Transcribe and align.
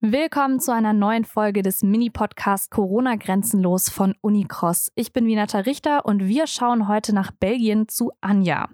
Willkommen 0.00 0.60
zu 0.60 0.72
einer 0.72 0.92
neuen 0.92 1.24
Folge 1.24 1.62
des 1.62 1.82
Mini-Podcasts 1.82 2.70
Corona 2.70 3.16
Grenzenlos 3.16 3.88
von 3.88 4.14
Unicross. 4.20 4.92
Ich 4.94 5.12
bin 5.12 5.26
Vinata 5.26 5.58
Richter 5.58 6.06
und 6.06 6.28
wir 6.28 6.46
schauen 6.46 6.86
heute 6.86 7.12
nach 7.12 7.32
Belgien 7.32 7.88
zu 7.88 8.12
Anja. 8.20 8.68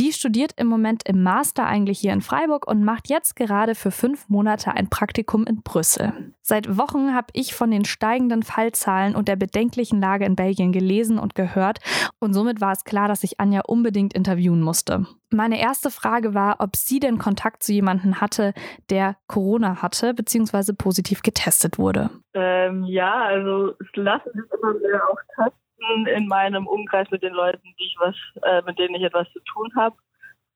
Die 0.00 0.12
studiert 0.12 0.54
im 0.56 0.66
Moment 0.66 1.08
im 1.08 1.22
Master 1.22 1.66
eigentlich 1.66 2.00
hier 2.00 2.12
in 2.12 2.20
Freiburg 2.20 2.66
und 2.66 2.82
macht 2.82 3.08
jetzt 3.08 3.36
gerade 3.36 3.76
für 3.76 3.92
fünf 3.92 4.28
Monate 4.28 4.72
ein 4.72 4.90
Praktikum 4.90 5.44
in 5.44 5.62
Brüssel. 5.62 6.25
Seit 6.48 6.78
Wochen 6.78 7.12
habe 7.12 7.26
ich 7.32 7.56
von 7.56 7.72
den 7.72 7.84
steigenden 7.84 8.44
Fallzahlen 8.44 9.16
und 9.16 9.26
der 9.26 9.34
bedenklichen 9.34 10.00
Lage 10.00 10.24
in 10.24 10.36
Belgien 10.36 10.70
gelesen 10.70 11.18
und 11.18 11.34
gehört 11.34 11.80
und 12.20 12.34
somit 12.34 12.60
war 12.60 12.70
es 12.70 12.84
klar, 12.84 13.08
dass 13.08 13.24
ich 13.24 13.40
Anja 13.40 13.62
unbedingt 13.66 14.14
interviewen 14.14 14.60
musste. 14.60 15.06
Meine 15.32 15.60
erste 15.60 15.90
Frage 15.90 16.34
war, 16.34 16.58
ob 16.60 16.76
sie 16.76 17.00
denn 17.00 17.18
Kontakt 17.18 17.64
zu 17.64 17.72
jemandem 17.72 18.20
hatte, 18.20 18.54
der 18.90 19.16
Corona 19.26 19.82
hatte 19.82 20.14
bzw. 20.14 20.72
positiv 20.78 21.22
getestet 21.22 21.80
wurde. 21.80 22.10
Ähm, 22.32 22.84
ja, 22.84 23.24
also 23.24 23.74
es 23.80 23.88
lassen 23.96 24.30
sich 24.32 24.44
immer 24.52 24.74
mehr 24.74 25.02
auch 25.10 25.18
testen 25.34 26.06
in 26.06 26.28
meinem 26.28 26.68
Umkreis 26.68 27.10
mit 27.10 27.24
den 27.24 27.34
Leuten, 27.34 27.74
die 27.76 27.84
ich 27.86 27.96
was, 27.98 28.14
äh, 28.42 28.62
mit 28.64 28.78
denen 28.78 28.94
ich 28.94 29.02
etwas 29.02 29.26
zu 29.32 29.40
tun 29.52 29.72
habe. 29.74 29.96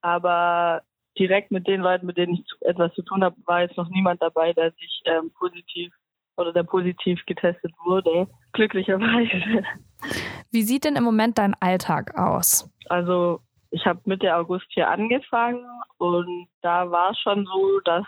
Aber 0.02 0.82
direkt 1.20 1.50
mit 1.50 1.68
den 1.68 1.82
Leuten, 1.82 2.06
mit 2.06 2.16
denen 2.16 2.34
ich 2.34 2.44
etwas 2.62 2.92
zu 2.94 3.02
tun 3.02 3.22
habe, 3.22 3.36
war 3.44 3.60
jetzt 3.60 3.76
noch 3.76 3.88
niemand 3.90 4.22
dabei, 4.22 4.52
der 4.54 4.72
sich 4.72 5.02
ähm, 5.04 5.30
positiv 5.38 5.92
oder 6.36 6.52
der 6.52 6.62
positiv 6.62 7.20
getestet 7.26 7.72
wurde. 7.84 8.26
Glücklicherweise. 8.54 9.62
Wie 10.50 10.62
sieht 10.62 10.84
denn 10.84 10.96
im 10.96 11.04
Moment 11.04 11.38
dein 11.38 11.54
Alltag 11.60 12.18
aus? 12.18 12.68
Also 12.88 13.40
ich 13.70 13.84
habe 13.86 14.00
Mitte 14.04 14.34
August 14.34 14.66
hier 14.70 14.88
angefangen 14.88 15.64
und 15.98 16.48
da 16.62 16.90
war 16.90 17.10
es 17.10 17.18
schon 17.18 17.44
so, 17.44 17.80
dass 17.84 18.06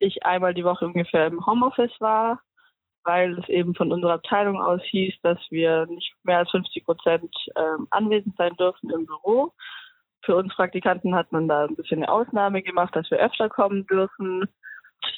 ich 0.00 0.26
einmal 0.26 0.54
die 0.54 0.64
Woche 0.64 0.86
ungefähr 0.86 1.26
im 1.26 1.46
Homeoffice 1.46 1.94
war, 2.00 2.40
weil 3.04 3.38
es 3.38 3.48
eben 3.48 3.74
von 3.74 3.92
unserer 3.92 4.14
Abteilung 4.14 4.60
aus 4.60 4.82
hieß, 4.90 5.14
dass 5.22 5.38
wir 5.50 5.86
nicht 5.86 6.12
mehr 6.24 6.38
als 6.38 6.50
50 6.50 6.84
Prozent 6.84 7.34
ähm, 7.56 7.86
anwesend 7.90 8.36
sein 8.36 8.54
dürfen 8.56 8.90
im 8.90 9.06
Büro. 9.06 9.52
Für 10.24 10.36
uns 10.36 10.54
Praktikanten 10.54 11.14
hat 11.14 11.32
man 11.32 11.48
da 11.48 11.64
ein 11.64 11.76
bisschen 11.76 12.02
eine 12.02 12.10
Ausnahme 12.10 12.62
gemacht, 12.62 12.94
dass 12.94 13.10
wir 13.10 13.18
öfter 13.18 13.48
kommen 13.48 13.86
dürfen 13.86 14.48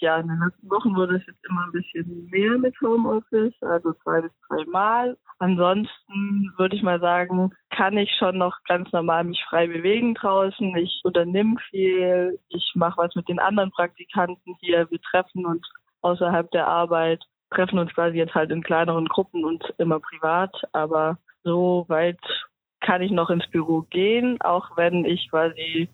ja, 0.00 0.18
in 0.18 0.28
den 0.28 0.40
letzten 0.40 0.70
Wochen 0.70 0.94
wurde 0.96 1.16
es 1.16 1.26
jetzt 1.26 1.44
immer 1.48 1.64
ein 1.66 1.72
bisschen 1.72 2.28
mehr 2.30 2.58
mit 2.58 2.74
Homeoffice, 2.80 3.54
also 3.62 3.92
zwei 4.02 4.22
bis 4.22 4.32
drei 4.48 4.64
Mal. 4.66 5.16
Ansonsten 5.38 6.52
würde 6.56 6.76
ich 6.76 6.82
mal 6.82 7.00
sagen, 7.00 7.52
kann 7.70 7.96
ich 7.96 8.10
schon 8.18 8.38
noch 8.38 8.56
ganz 8.66 8.90
normal 8.92 9.24
mich 9.24 9.42
frei 9.48 9.66
bewegen 9.66 10.14
draußen. 10.14 10.76
Ich 10.76 11.00
unternehme 11.04 11.56
viel, 11.70 12.38
ich 12.48 12.72
mache 12.74 12.98
was 12.98 13.14
mit 13.14 13.28
den 13.28 13.38
anderen 13.38 13.70
Praktikanten 13.70 14.56
hier. 14.60 14.90
Wir 14.90 15.00
treffen 15.00 15.46
uns 15.46 15.66
außerhalb 16.02 16.50
der 16.50 16.66
Arbeit, 16.66 17.22
treffen 17.50 17.78
uns 17.78 17.92
quasi 17.94 18.16
jetzt 18.16 18.34
halt 18.34 18.50
in 18.50 18.62
kleineren 18.62 19.06
Gruppen 19.06 19.44
und 19.44 19.62
immer 19.78 20.00
privat. 20.00 20.54
Aber 20.72 21.18
so 21.42 21.84
weit 21.88 22.20
kann 22.90 23.02
ich 23.02 23.12
noch 23.12 23.30
ins 23.30 23.46
Büro 23.46 23.82
gehen, 23.82 24.36
auch 24.40 24.76
wenn 24.76 25.04
ich 25.04 25.30
quasi 25.30 25.88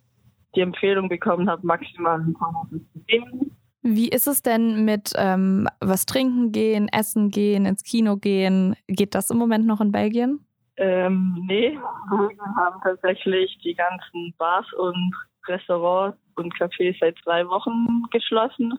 die 0.55 0.61
Empfehlung 0.63 1.11
bekommen 1.11 1.51
habe, 1.51 1.67
maximal 1.67 2.19
in 2.21 2.35
Homeoffice 2.41 2.91
zu 2.91 3.01
gehen. 3.01 3.57
Wie 3.83 4.09
ist 4.09 4.27
es 4.27 4.41
denn 4.41 4.87
mit 4.87 5.13
ähm, 5.15 5.69
was 5.81 6.07
trinken 6.07 6.53
gehen, 6.53 6.89
essen 6.89 7.29
gehen, 7.31 7.67
ins 7.67 7.83
Kino 7.83 8.17
gehen? 8.17 8.77
Geht 8.89 9.15
das 9.15 9.29
im 9.29 9.37
Moment 9.37 9.67
noch 9.67 9.83
in 9.83 9.93
Belgien? 9.93 10.41
Ähm, 10.79 11.45
nee, 11.47 11.73
wir 11.73 12.57
haben 12.57 12.81
tatsächlich 12.83 13.59
die 13.63 13.75
ganzen 13.75 14.35
Bars 14.39 14.67
und 14.73 15.15
Restaurants 15.47 16.19
und 16.37 16.55
Cafés 16.55 16.97
seit 16.99 17.19
zwei 17.23 17.47
Wochen 17.47 18.05
geschlossen. 18.11 18.79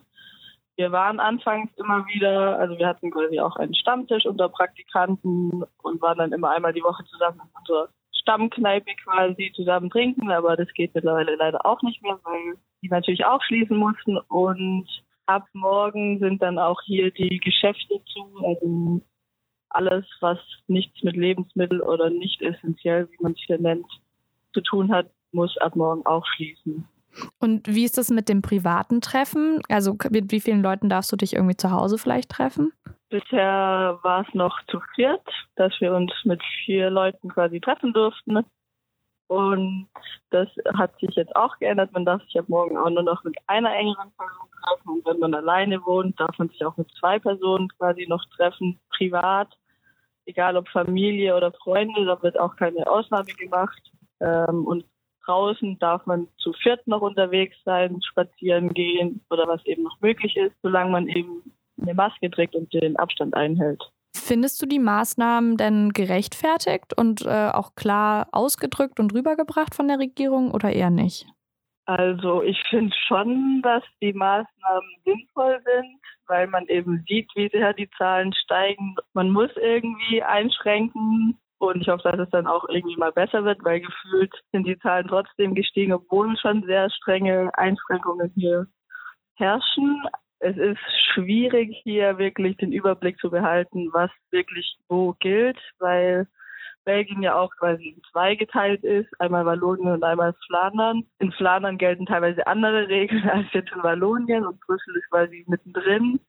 Wir 0.74 0.90
waren 0.90 1.20
anfangs 1.20 1.70
immer 1.76 2.04
wieder, 2.06 2.58
also 2.58 2.76
wir 2.78 2.88
hatten 2.88 3.12
quasi 3.12 3.38
auch 3.38 3.54
einen 3.56 3.74
Stammtisch 3.74 4.26
unter 4.26 4.48
Praktikanten 4.48 5.62
und 5.82 6.02
waren 6.02 6.18
dann 6.18 6.32
immer 6.32 6.50
einmal 6.50 6.72
die 6.72 6.82
Woche 6.82 7.04
zusammen 7.04 7.40
in 7.44 7.58
unserer 7.60 7.88
Stammkneipe 8.28 8.90
quasi 9.04 9.52
zusammen 9.54 9.88
trinken, 9.88 10.30
aber 10.30 10.56
das 10.56 10.68
geht 10.74 10.94
mittlerweile 10.94 11.36
leider 11.36 11.64
auch 11.64 11.80
nicht 11.82 12.02
mehr, 12.02 12.18
weil 12.24 12.58
die 12.82 12.88
natürlich 12.88 13.24
auch 13.24 13.42
schließen 13.42 13.76
mussten. 13.76 14.18
Und 14.28 14.86
ab 15.24 15.46
morgen 15.54 16.18
sind 16.18 16.42
dann 16.42 16.58
auch 16.58 16.80
hier 16.84 17.10
die 17.10 17.38
Geschäfte 17.38 18.00
zu. 18.12 18.26
Also 18.44 19.00
alles, 19.70 20.04
was 20.20 20.38
nichts 20.66 21.02
mit 21.02 21.16
Lebensmittel 21.16 21.80
oder 21.80 22.10
nicht 22.10 22.42
essentiell, 22.42 23.08
wie 23.10 23.22
man 23.22 23.32
es 23.32 23.40
hier 23.46 23.58
nennt, 23.58 23.86
zu 24.52 24.60
tun 24.60 24.92
hat, 24.92 25.10
muss 25.32 25.56
ab 25.58 25.74
morgen 25.74 26.04
auch 26.04 26.26
schließen. 26.26 26.86
Und 27.38 27.66
wie 27.66 27.84
ist 27.84 27.96
das 27.96 28.10
mit 28.10 28.28
dem 28.28 28.42
privaten 28.42 29.00
Treffen? 29.00 29.62
Also 29.68 29.96
mit 30.10 30.30
wie 30.30 30.40
vielen 30.40 30.62
Leuten 30.62 30.88
darfst 30.88 31.10
du 31.10 31.16
dich 31.16 31.34
irgendwie 31.34 31.56
zu 31.56 31.70
Hause 31.70 31.96
vielleicht 31.98 32.30
treffen? 32.30 32.72
Bisher 33.10 33.98
war 34.02 34.26
es 34.26 34.34
noch 34.34 34.58
zu 34.66 34.80
viert, 34.94 35.26
dass 35.56 35.72
wir 35.80 35.94
uns 35.94 36.12
mit 36.24 36.42
vier 36.64 36.90
Leuten 36.90 37.30
quasi 37.30 37.60
treffen 37.60 37.92
durften. 37.92 38.44
Und 39.28 39.88
das 40.30 40.48
hat 40.74 40.98
sich 41.00 41.14
jetzt 41.16 41.34
auch 41.36 41.58
geändert. 41.58 41.92
Man 41.92 42.04
darf 42.04 42.22
sich 42.24 42.38
ab 42.38 42.48
morgen 42.48 42.76
auch 42.76 42.90
nur 42.90 43.02
noch 43.02 43.24
mit 43.24 43.36
einer 43.46 43.74
engeren 43.74 44.10
Person 44.16 44.48
treffen. 44.62 44.88
Und 44.88 45.06
wenn 45.06 45.18
man 45.20 45.34
alleine 45.34 45.84
wohnt, 45.84 46.18
darf 46.20 46.36
man 46.38 46.48
sich 46.48 46.64
auch 46.64 46.76
mit 46.76 46.90
zwei 46.98 47.18
Personen 47.18 47.68
quasi 47.68 48.06
noch 48.06 48.24
treffen, 48.36 48.78
privat. 48.90 49.48
Egal 50.26 50.56
ob 50.56 50.68
Familie 50.68 51.34
oder 51.34 51.52
Freunde, 51.52 52.04
da 52.04 52.22
wird 52.22 52.38
auch 52.38 52.56
keine 52.56 52.86
Ausnahme 52.86 53.32
gemacht. 53.38 53.82
Ähm, 54.20 54.66
und 54.66 54.84
draußen 55.24 55.78
darf 55.78 56.04
man 56.06 56.28
zu 56.38 56.52
viert 56.54 56.86
noch 56.86 57.02
unterwegs 57.02 57.56
sein, 57.64 58.00
spazieren 58.02 58.72
gehen 58.72 59.24
oder 59.30 59.46
was 59.46 59.64
eben 59.66 59.82
noch 59.82 60.00
möglich 60.00 60.36
ist, 60.36 60.54
solange 60.62 60.90
man 60.90 61.06
eben 61.06 61.42
eine 61.80 61.94
Maske 61.94 62.30
trägt 62.30 62.54
und 62.54 62.72
den 62.72 62.96
Abstand 62.96 63.34
einhält. 63.34 63.82
Findest 64.14 64.60
du 64.60 64.66
die 64.66 64.78
Maßnahmen 64.78 65.56
denn 65.56 65.90
gerechtfertigt 65.90 66.92
und 66.96 67.24
äh, 67.24 67.50
auch 67.52 67.74
klar 67.74 68.28
ausgedrückt 68.32 69.00
und 69.00 69.14
rübergebracht 69.14 69.74
von 69.74 69.88
der 69.88 69.98
Regierung 69.98 70.50
oder 70.50 70.72
eher 70.72 70.90
nicht? 70.90 71.26
Also 71.86 72.42
ich 72.42 72.60
finde 72.68 72.94
schon, 73.06 73.62
dass 73.62 73.82
die 74.02 74.12
Maßnahmen 74.12 74.90
sinnvoll 75.04 75.58
sind, 75.64 76.00
weil 76.26 76.46
man 76.46 76.66
eben 76.66 77.02
sieht, 77.08 77.30
wie 77.34 77.48
sehr 77.48 77.72
die 77.72 77.88
Zahlen 77.96 78.34
steigen. 78.34 78.96
Man 79.14 79.30
muss 79.30 79.50
irgendwie 79.56 80.22
einschränken 80.22 81.38
und 81.58 81.80
ich 81.80 81.88
hoffe, 81.88 82.10
dass 82.10 82.20
es 82.20 82.30
dann 82.30 82.46
auch 82.46 82.68
irgendwie 82.68 82.96
mal 82.96 83.12
besser 83.12 83.44
wird, 83.44 83.64
weil 83.64 83.80
gefühlt 83.80 84.32
sind 84.52 84.66
die 84.66 84.78
Zahlen 84.80 85.08
trotzdem 85.08 85.54
gestiegen, 85.54 85.92
obwohl 85.92 86.36
schon 86.36 86.62
sehr 86.64 86.90
strenge 86.90 87.50
Einschränkungen 87.54 88.32
hier 88.34 88.66
herrschen 89.36 90.02
es 90.40 90.56
ist 90.56 90.78
schwierig, 91.14 91.76
hier 91.82 92.18
wirklich 92.18 92.56
den 92.58 92.72
Überblick 92.72 93.18
zu 93.18 93.30
behalten, 93.30 93.88
was 93.92 94.10
wirklich 94.30 94.76
wo 94.88 95.14
gilt, 95.18 95.58
weil 95.78 96.26
Belgien 96.84 97.22
ja 97.22 97.34
auch 97.34 97.50
quasi 97.58 97.88
in 97.88 98.02
zwei 98.10 98.34
geteilt 98.34 98.82
ist, 98.82 99.08
einmal 99.20 99.44
Wallonien 99.44 99.92
und 99.92 100.04
einmal 100.04 100.34
Flandern. 100.46 101.04
In 101.18 101.32
Flandern 101.32 101.76
gelten 101.76 102.06
teilweise 102.06 102.46
andere 102.46 102.88
Regeln 102.88 103.28
als 103.28 103.46
jetzt 103.52 103.72
in 103.72 103.82
Wallonien 103.82 104.46
und 104.46 104.60
Brüssel 104.60 104.96
ist 104.96 105.10
quasi 105.10 105.44
mittendrin. 105.48 106.20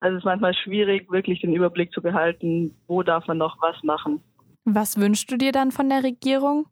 Also 0.00 0.16
es 0.16 0.20
ist 0.20 0.24
manchmal 0.24 0.54
schwierig, 0.54 1.10
wirklich 1.10 1.40
den 1.40 1.54
Überblick 1.54 1.92
zu 1.92 2.00
behalten, 2.00 2.74
wo 2.86 3.02
darf 3.02 3.26
man 3.26 3.38
noch 3.38 3.60
was 3.60 3.82
machen. 3.82 4.22
Was 4.64 4.98
wünschst 5.00 5.30
du 5.30 5.36
dir 5.36 5.50
dann 5.50 5.72
von 5.72 5.88
der 5.88 6.04
Regierung? 6.04 6.66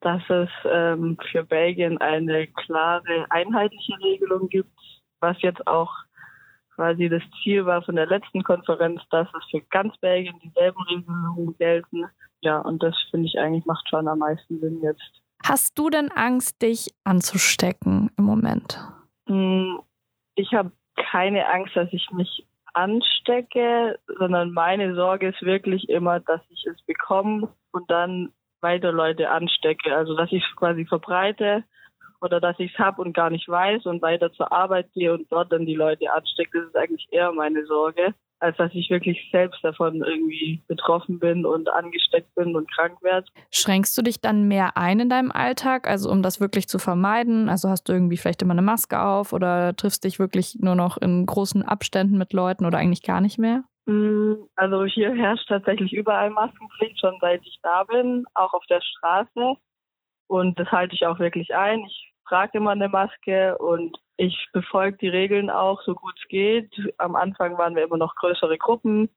Dass 0.00 0.22
es 0.28 0.48
ähm, 0.64 1.16
für 1.30 1.44
Belgien 1.44 1.98
eine 1.98 2.48
klare, 2.48 3.26
einheitliche 3.30 3.94
Regelung 4.02 4.48
gibt, 4.48 4.72
was 5.20 5.40
jetzt 5.42 5.64
auch 5.68 5.92
quasi 6.82 7.08
das 7.08 7.22
Ziel 7.42 7.64
war 7.64 7.82
von 7.82 7.94
der 7.94 8.06
letzten 8.06 8.42
Konferenz, 8.42 9.00
dass 9.10 9.28
es 9.38 9.50
für 9.50 9.60
ganz 9.70 9.96
Belgien 9.98 10.38
dieselben 10.40 10.82
Regelungen 10.82 11.56
gelten. 11.56 12.06
Ja, 12.40 12.58
und 12.58 12.82
das 12.82 12.96
finde 13.10 13.28
ich 13.28 13.38
eigentlich 13.38 13.64
macht 13.66 13.88
schon 13.88 14.08
am 14.08 14.18
meisten 14.18 14.58
Sinn 14.58 14.80
jetzt. 14.82 15.22
Hast 15.44 15.78
du 15.78 15.90
denn 15.90 16.10
Angst, 16.10 16.60
dich 16.60 16.88
anzustecken 17.04 18.10
im 18.18 18.24
Moment? 18.24 18.80
Hm, 19.28 19.80
ich 20.34 20.52
habe 20.54 20.72
keine 20.96 21.48
Angst, 21.48 21.76
dass 21.76 21.88
ich 21.92 22.08
mich 22.10 22.46
anstecke, 22.74 23.98
sondern 24.18 24.50
meine 24.50 24.96
Sorge 24.96 25.28
ist 25.28 25.42
wirklich 25.42 25.88
immer, 25.88 26.18
dass 26.18 26.40
ich 26.48 26.66
es 26.66 26.84
bekomme 26.84 27.48
und 27.70 27.88
dann 27.90 28.32
weiter 28.60 28.90
Leute 28.90 29.30
anstecke. 29.30 29.94
Also 29.94 30.16
dass 30.16 30.32
ich 30.32 30.42
es 30.42 30.56
quasi 30.56 30.84
verbreite 30.84 31.62
oder 32.22 32.40
dass 32.40 32.58
ich 32.58 32.72
es 32.72 32.78
habe 32.78 33.02
und 33.02 33.14
gar 33.14 33.30
nicht 33.30 33.48
weiß 33.48 33.86
und 33.86 34.00
weiter 34.02 34.32
zur 34.32 34.52
Arbeit 34.52 34.92
gehe 34.92 35.12
und 35.12 35.30
dort 35.30 35.52
dann 35.52 35.66
die 35.66 35.74
Leute 35.74 36.12
anstecke, 36.12 36.60
das 36.60 36.68
ist 36.68 36.76
eigentlich 36.76 37.08
eher 37.10 37.32
meine 37.32 37.66
Sorge, 37.66 38.14
als 38.38 38.56
dass 38.56 38.72
ich 38.74 38.90
wirklich 38.90 39.28
selbst 39.30 39.62
davon 39.62 40.02
irgendwie 40.02 40.62
betroffen 40.66 41.18
bin 41.18 41.46
und 41.46 41.68
angesteckt 41.68 42.34
bin 42.34 42.56
und 42.56 42.70
krank 42.72 43.00
werde. 43.02 43.26
Schränkst 43.52 43.96
du 43.96 44.02
dich 44.02 44.20
dann 44.20 44.48
mehr 44.48 44.76
ein 44.76 45.00
in 45.00 45.08
deinem 45.08 45.30
Alltag, 45.30 45.88
also 45.88 46.10
um 46.10 46.22
das 46.22 46.40
wirklich 46.40 46.68
zu 46.68 46.78
vermeiden? 46.78 47.48
Also 47.48 47.68
hast 47.68 47.84
du 47.84 47.92
irgendwie 47.92 48.16
vielleicht 48.16 48.42
immer 48.42 48.52
eine 48.52 48.62
Maske 48.62 49.00
auf 49.00 49.32
oder 49.32 49.74
triffst 49.76 50.04
dich 50.04 50.18
wirklich 50.18 50.58
nur 50.60 50.74
noch 50.74 50.96
in 50.96 51.24
großen 51.26 51.62
Abständen 51.62 52.18
mit 52.18 52.32
Leuten 52.32 52.66
oder 52.66 52.78
eigentlich 52.78 53.02
gar 53.02 53.20
nicht 53.20 53.38
mehr? 53.38 53.64
Mm, 53.86 54.34
also 54.56 54.84
hier 54.84 55.12
herrscht 55.14 55.48
tatsächlich 55.48 55.92
überall 55.92 56.30
Maskenpflicht, 56.30 57.00
schon 57.00 57.16
seit 57.20 57.42
ich 57.44 57.58
da 57.62 57.84
bin, 57.84 58.24
auch 58.34 58.54
auf 58.54 58.64
der 58.68 58.80
Straße. 58.80 59.54
Und 60.28 60.58
das 60.58 60.68
halte 60.72 60.94
ich 60.94 61.06
auch 61.06 61.18
wirklich 61.18 61.54
ein. 61.54 61.80
Ich 61.80 62.11
trage 62.32 62.56
immer 62.56 62.70
eine 62.70 62.88
Maske 62.88 63.58
und 63.58 63.98
ich 64.16 64.48
befolge 64.54 64.96
die 64.96 65.08
Regeln 65.08 65.50
auch 65.50 65.82
so 65.82 65.94
gut 65.94 66.14
es 66.18 66.28
geht. 66.28 66.72
Am 66.96 67.14
Anfang 67.14 67.58
waren 67.58 67.76
wir 67.76 67.84
immer 67.84 67.98
noch 67.98 68.14
größere 68.14 68.56
Gruppen. 68.56 69.10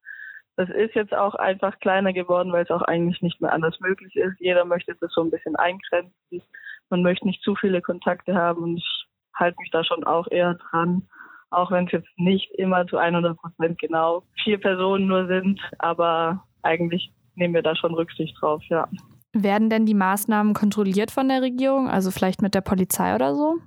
Das 0.57 0.69
ist 0.69 0.95
jetzt 0.95 1.13
auch 1.13 1.35
einfach 1.35 1.79
kleiner 1.79 2.11
geworden, 2.11 2.51
weil 2.51 2.65
es 2.65 2.71
auch 2.71 2.81
eigentlich 2.81 3.21
nicht 3.21 3.39
mehr 3.39 3.53
anders 3.53 3.79
möglich 3.79 4.13
ist. 4.17 4.37
Jeder 4.39 4.65
möchte 4.65 4.95
das 4.99 5.13
so 5.13 5.21
ein 5.21 5.31
bisschen 5.31 5.55
eingrenzen. 5.55 6.41
Man 6.89 7.03
möchte 7.03 7.25
nicht 7.25 7.41
zu 7.41 7.55
viele 7.55 7.81
Kontakte 7.81 8.35
haben 8.35 8.63
und 8.63 8.77
ich 8.77 9.05
halte 9.33 9.59
mich 9.61 9.71
da 9.71 9.85
schon 9.85 10.03
auch 10.03 10.27
eher 10.29 10.55
dran. 10.55 11.07
Auch 11.51 11.71
wenn 11.71 11.85
es 11.85 11.93
jetzt 11.93 12.17
nicht 12.17 12.51
immer 12.55 12.85
zu 12.85 12.97
100 12.97 13.37
Prozent 13.37 13.79
genau 13.79 14.23
vier 14.43 14.59
Personen 14.59 15.07
nur 15.07 15.27
sind, 15.27 15.61
aber 15.79 16.43
eigentlich 16.63 17.11
nehmen 17.35 17.53
wir 17.53 17.63
da 17.63 17.77
schon 17.77 17.93
Rücksicht 17.93 18.35
drauf, 18.41 18.61
ja. 18.67 18.89
Werden 19.37 19.69
denn 19.69 19.85
die 19.85 19.93
Maßnahmen 19.93 20.53
kontrolliert 20.53 21.11
von 21.11 21.27
der 21.27 21.41
Regierung, 21.41 21.89
also 21.89 22.09
vielleicht 22.09 22.41
mit 22.41 22.55
der 22.55 22.61
Polizei 22.61 23.13
oder 23.13 23.35
so? 23.35 23.59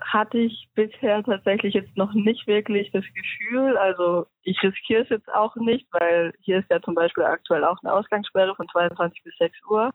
hatte 0.00 0.38
ich 0.38 0.68
bisher 0.74 1.22
tatsächlich 1.22 1.74
jetzt 1.74 1.96
noch 1.96 2.12
nicht 2.14 2.46
wirklich 2.46 2.90
das 2.92 3.04
Gefühl. 3.14 3.76
Also 3.76 4.26
ich 4.42 4.62
riskiere 4.62 5.02
es 5.02 5.08
jetzt 5.08 5.32
auch 5.32 5.54
nicht, 5.56 5.86
weil 5.92 6.32
hier 6.40 6.58
ist 6.58 6.70
ja 6.70 6.80
zum 6.82 6.94
Beispiel 6.94 7.24
aktuell 7.24 7.64
auch 7.64 7.78
eine 7.82 7.92
Ausgangssperre 7.92 8.54
von 8.54 8.68
22 8.68 9.22
bis 9.22 9.36
6 9.38 9.58
Uhr. 9.68 9.90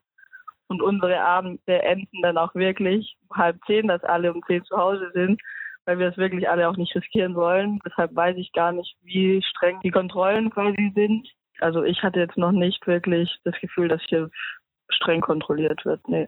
Und 0.68 0.81
unsere 0.81 1.19
Abende 1.19 1.81
enden 1.81 2.21
dann 2.21 2.38
auch 2.38 2.54
wirklich 2.54 3.18
um 3.27 3.38
halb 3.38 3.57
zehn, 3.66 3.88
dass 3.88 4.04
alle 4.04 4.31
um 4.31 4.44
zehn 4.45 4.63
zu 4.66 4.77
Hause 4.77 5.10
sind, 5.13 5.42
weil 5.86 5.98
wir 5.98 6.10
es 6.10 6.18
wirklich 6.18 6.48
alle 6.48 6.69
auch 6.69 6.77
nicht 6.77 6.95
riskieren 6.95 7.36
wollen. 7.36 7.80
Deshalb 7.86 8.16
weiß 8.16 8.38
ich 8.38 8.51
gar 8.51 8.71
nicht, 8.71 8.95
wie 9.01 9.42
streng 9.42 9.80
die 9.83 9.92
Kontrollen 9.92 10.51
quasi 10.51 10.92
sind. 10.94 11.27
Also 11.60 11.83
ich 11.83 12.04
hatte 12.04 12.19
jetzt 12.19 12.38
noch 12.38 12.51
nicht 12.51 12.86
wirklich 12.86 13.36
das 13.44 13.56
Gefühl, 13.60 13.88
dass 13.88 14.01
hier 14.07 14.30
streng 14.90 15.22
kontrolliert 15.22 15.86
wird. 15.86 16.08
Nee. 16.08 16.28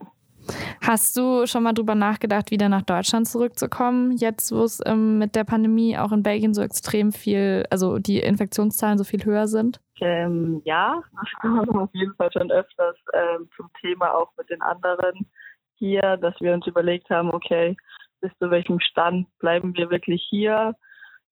Hast 0.82 1.18
du 1.18 1.46
schon 1.46 1.64
mal 1.64 1.74
drüber 1.74 1.96
nachgedacht, 1.96 2.52
wieder 2.52 2.68
nach 2.68 2.82
Deutschland 2.82 3.28
zurückzukommen, 3.28 4.18
jetzt 4.18 4.52
wo 4.52 4.64
es 4.64 4.82
ähm, 4.86 5.20
mit 5.20 5.36
der 5.36 5.44
Pandemie 5.44 5.98
auch 5.98 6.12
in 6.12 6.24
Belgien 6.24 6.54
so 6.54 6.62
extrem 6.62 7.12
viel, 7.12 7.66
also 7.70 8.00
die 8.00 8.20
Infektionszahlen 8.20 8.98
so 8.98 9.04
viel 9.04 9.24
höher 9.24 9.48
sind? 9.48 9.80
Ähm, 10.00 10.62
ja, 10.66 11.02
das 11.14 11.30
kam 11.42 11.70
auf 11.70 11.90
jeden 11.94 12.16
Fall 12.16 12.32
schon 12.32 12.52
öfters 12.52 12.96
ähm, 13.14 13.50
zum 13.56 13.70
Thema 13.82 14.14
auch 14.14 14.32
mit 14.38 14.50
den 14.50 14.62
anderen 14.62 15.28
hier, 15.76 16.18
dass 16.18 16.40
wir 16.40 16.54
uns 16.54 16.66
überlegt 16.68 17.10
haben, 17.10 17.32
okay, 17.32 17.76
bis 18.20 18.32
zu 18.40 18.50
welchem 18.52 18.80
Stand 18.80 19.28
bleiben 19.40 19.76
wir 19.76 19.90
wirklich 19.90 20.26
hier? 20.30 20.76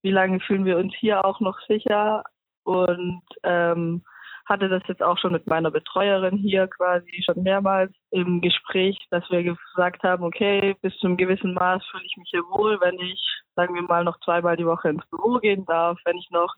Wie 0.02 0.12
lange 0.12 0.40
fühlen 0.40 0.66
wir 0.66 0.78
uns 0.78 0.94
hier 1.00 1.26
auch 1.26 1.40
noch 1.40 1.60
sicher? 1.68 2.24
Und 2.64 3.22
ähm, 3.44 4.04
hatte 4.50 4.68
das 4.68 4.82
jetzt 4.88 5.04
auch 5.04 5.18
schon 5.20 5.32
mit 5.32 5.48
meiner 5.48 5.72
Betreuerin 5.72 6.38
hier 6.38 6.68
quasi 6.68 7.24
schon 7.24 7.44
mehrmals 7.44 7.94
im 8.10 8.42
Gespräch, 8.42 8.98
dass 9.12 9.24
wir 9.30 9.44
gesagt 9.44 10.04
haben, 10.04 10.24
okay, 10.24 10.76
bis 10.82 10.98
zu 10.98 11.08
einem 11.08 11.18
gewissen 11.18 11.54
Maß 11.54 11.86
fühle 11.86 12.04
ich 12.06 12.18
mich 12.18 12.30
hier 12.32 12.44
wohl, 12.50 12.82
wenn 12.82 13.00
ich, 13.00 13.22
sagen 13.56 13.76
wir 13.76 13.84
mal, 13.84 14.04
noch 14.04 14.20
zweimal 14.22 14.58
die 14.58 14.66
Woche 14.66 14.90
ins 14.90 15.06
Büro 15.10 15.38
gehen 15.38 15.66
darf, 15.66 16.00
wenn 16.04 16.18
ich 16.18 16.30
noch 16.32 16.56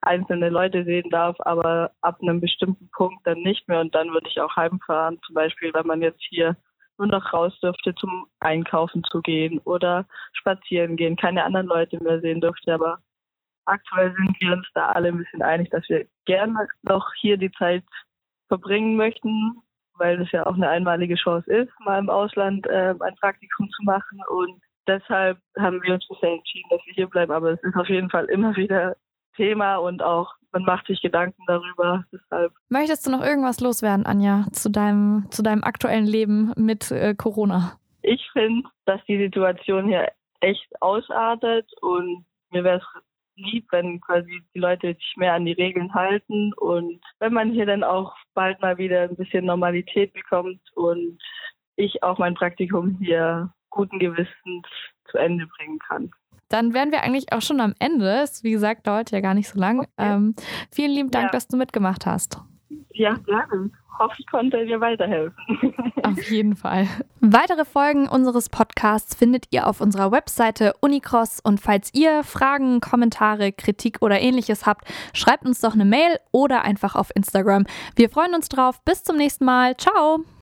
einzelne 0.00 0.48
Leute 0.48 0.84
sehen 0.84 1.10
darf, 1.10 1.36
aber 1.40 1.92
ab 2.00 2.18
einem 2.20 2.40
bestimmten 2.40 2.90
Punkt 2.90 3.26
dann 3.26 3.38
nicht 3.42 3.68
mehr 3.68 3.80
und 3.80 3.94
dann 3.94 4.12
würde 4.12 4.28
ich 4.28 4.40
auch 4.40 4.56
heimfahren. 4.56 5.18
Zum 5.26 5.34
Beispiel, 5.34 5.72
wenn 5.74 5.86
man 5.86 6.02
jetzt 6.02 6.22
hier 6.28 6.56
nur 6.98 7.08
noch 7.08 7.32
raus 7.32 7.58
dürfte, 7.60 7.94
zum 7.94 8.26
Einkaufen 8.40 9.04
zu 9.04 9.20
gehen 9.20 9.60
oder 9.60 10.06
spazieren 10.32 10.96
gehen, 10.96 11.16
keine 11.16 11.44
anderen 11.44 11.66
Leute 11.66 12.02
mehr 12.02 12.20
sehen 12.20 12.40
dürfte, 12.40 12.74
aber 12.74 12.98
aktuell 13.68 14.14
sind 14.14 14.36
wir 14.40 14.52
uns 14.52 14.66
da 14.74 14.86
alle 14.90 15.08
ein 15.08 15.18
bisschen 15.18 15.42
einig, 15.42 15.70
dass 15.70 15.88
wir 15.88 16.06
gerne 16.26 16.66
noch 16.82 17.06
hier 17.20 17.36
die 17.36 17.52
Zeit 17.52 17.84
verbringen 18.48 18.96
möchten, 18.96 19.56
weil 19.94 20.20
es 20.20 20.30
ja 20.32 20.46
auch 20.46 20.54
eine 20.54 20.68
einmalige 20.68 21.16
Chance 21.16 21.50
ist, 21.52 21.70
mal 21.80 21.98
im 21.98 22.10
Ausland 22.10 22.66
äh, 22.66 22.94
ein 22.98 23.14
Praktikum 23.20 23.68
zu 23.70 23.82
machen. 23.84 24.20
Und 24.30 24.60
deshalb 24.86 25.38
haben 25.58 25.82
wir 25.82 25.94
uns 25.94 26.06
bisher 26.08 26.32
entschieden, 26.32 26.68
dass 26.70 26.80
wir 26.86 26.94
hier 26.94 27.06
bleiben. 27.06 27.32
Aber 27.32 27.52
es 27.52 27.62
ist 27.62 27.76
auf 27.76 27.88
jeden 27.88 28.10
Fall 28.10 28.26
immer 28.26 28.56
wieder 28.56 28.96
Thema 29.36 29.76
und 29.76 30.02
auch 30.02 30.34
man 30.52 30.64
macht 30.64 30.86
sich 30.86 31.00
Gedanken 31.00 31.42
darüber. 31.46 32.04
Deshalb. 32.12 32.52
Möchtest 32.68 33.06
du 33.06 33.10
noch 33.10 33.22
irgendwas 33.22 33.60
loswerden, 33.60 34.06
Anja, 34.06 34.46
zu 34.52 34.70
deinem, 34.70 35.26
zu 35.30 35.42
deinem 35.42 35.62
aktuellen 35.62 36.06
Leben 36.06 36.52
mit 36.56 36.90
äh, 36.90 37.14
Corona? 37.14 37.78
Ich 38.02 38.28
finde, 38.32 38.68
dass 38.86 39.04
die 39.06 39.18
Situation 39.18 39.86
hier 39.86 40.08
echt 40.40 40.68
ausartet 40.80 41.70
und 41.82 42.24
mir 42.50 42.64
wäre 42.64 42.78
es 42.78 42.84
lieb, 43.38 43.66
wenn 43.70 44.00
quasi 44.00 44.42
die 44.54 44.58
Leute 44.58 44.94
sich 44.94 45.14
mehr 45.16 45.34
an 45.34 45.44
die 45.44 45.52
Regeln 45.52 45.92
halten 45.94 46.52
und 46.54 47.00
wenn 47.18 47.32
man 47.32 47.52
hier 47.52 47.66
dann 47.66 47.84
auch 47.84 48.14
bald 48.34 48.60
mal 48.60 48.78
wieder 48.78 49.02
ein 49.02 49.16
bisschen 49.16 49.46
Normalität 49.46 50.12
bekommt 50.12 50.60
und 50.74 51.18
ich 51.76 52.02
auch 52.02 52.18
mein 52.18 52.34
Praktikum 52.34 52.98
hier 53.00 53.52
guten 53.70 53.98
Gewissens 53.98 54.66
zu 55.10 55.18
Ende 55.18 55.46
bringen 55.46 55.78
kann. 55.78 56.10
Dann 56.48 56.72
wären 56.72 56.90
wir 56.90 57.02
eigentlich 57.02 57.32
auch 57.32 57.42
schon 57.42 57.60
am 57.60 57.74
Ende. 57.78 58.20
Es, 58.22 58.42
wie 58.42 58.52
gesagt, 58.52 58.86
dauert 58.86 59.10
ja 59.10 59.20
gar 59.20 59.34
nicht 59.34 59.48
so 59.48 59.58
lang. 59.58 59.80
Okay. 59.80 59.88
Ähm, 59.98 60.34
vielen 60.72 60.92
lieben 60.92 61.10
Dank, 61.10 61.26
ja. 61.26 61.30
dass 61.30 61.46
du 61.46 61.56
mitgemacht 61.56 62.06
hast. 62.06 62.40
Ja, 62.92 63.14
gerne 63.14 63.70
hoffe, 63.98 64.14
ich 64.18 64.26
konnte 64.26 64.64
dir 64.64 64.80
weiterhelfen. 64.80 65.74
Auf 66.02 66.30
jeden 66.30 66.56
Fall. 66.56 66.86
Weitere 67.30 67.66
Folgen 67.66 68.08
unseres 68.08 68.48
Podcasts 68.48 69.14
findet 69.14 69.48
ihr 69.50 69.66
auf 69.66 69.82
unserer 69.82 70.10
Webseite 70.10 70.72
Unicross 70.80 71.40
und 71.40 71.60
falls 71.60 71.90
ihr 71.92 72.24
Fragen, 72.24 72.80
Kommentare, 72.80 73.52
Kritik 73.52 73.98
oder 74.00 74.18
ähnliches 74.18 74.64
habt, 74.64 74.88
schreibt 75.12 75.44
uns 75.44 75.60
doch 75.60 75.74
eine 75.74 75.84
Mail 75.84 76.18
oder 76.32 76.62
einfach 76.62 76.94
auf 76.96 77.14
Instagram. 77.14 77.66
Wir 77.96 78.08
freuen 78.08 78.34
uns 78.34 78.48
drauf. 78.48 78.80
Bis 78.82 79.04
zum 79.04 79.18
nächsten 79.18 79.44
Mal. 79.44 79.76
Ciao. 79.76 80.24